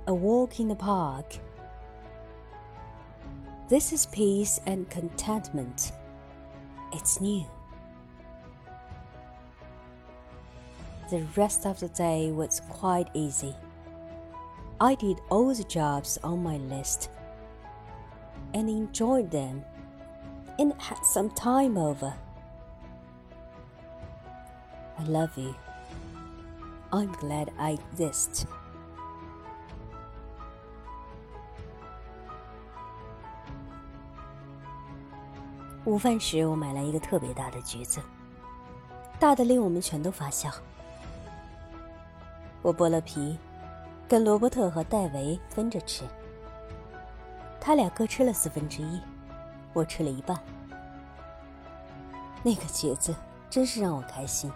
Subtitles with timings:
[0.07, 1.37] a walk in the park.
[3.69, 5.91] This is peace and contentment.
[6.93, 7.45] It's new.
[11.10, 13.54] The rest of the day was quite easy.
[14.78, 17.10] I did all the jobs on my list
[18.54, 19.62] and enjoyed them
[20.58, 22.12] and had some time over.
[24.98, 25.54] I love you.
[26.92, 28.46] I'm glad I exist.
[35.84, 38.00] 午饭时，我买来一个特别大的橘子，
[39.18, 40.50] 大的令我们全都发笑。
[42.67, 43.39] 我剥了皮，
[44.09, 46.03] 跟罗伯特和戴维分着吃。
[47.61, 48.99] 他俩各吃了四分之一，
[49.71, 50.37] 我吃了一半。
[52.43, 53.15] 那个橘子
[53.49, 54.51] 真是让我开心，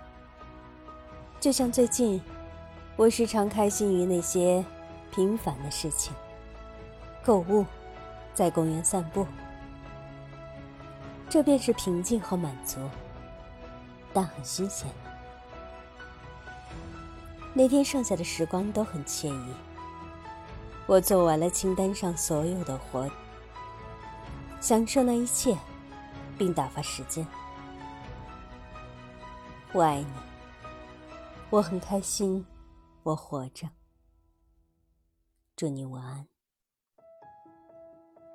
[1.40, 2.22] 就像最近，
[2.98, 4.62] 我时常开心于那些
[5.09, 6.14] 平凡的事情：
[7.23, 7.66] 购物，
[8.34, 9.25] 在公园散步。
[11.30, 12.78] 这便是平静和满足，
[14.12, 14.92] 但很新鲜。
[17.53, 19.53] 那天剩下的时光都很惬意。
[20.88, 23.09] 我做完了清单上所有的活，
[24.59, 25.57] 享受那一切，
[26.38, 27.25] 并打发时间。
[29.73, 30.13] 我爱你，
[31.50, 32.45] 我很开心，
[33.03, 33.69] 我活着。
[35.56, 36.31] 祝你晚安。